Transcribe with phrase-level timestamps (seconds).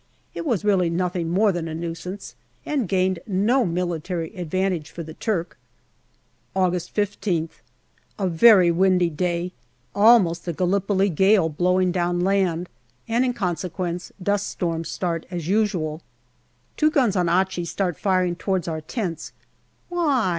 [0.33, 2.33] It was really nothing more than a nuisance,
[2.65, 5.59] and gained no military advantage for the Turk.
[6.55, 7.61] August 15th.
[8.17, 9.51] A very windy day,
[9.93, 12.67] almost a Gallipoli gale blowing down land,
[13.07, 16.01] and in consequence dust storms start as usual.
[16.77, 19.33] Two guns on Achi start firing towards our tents.
[19.87, 20.29] Why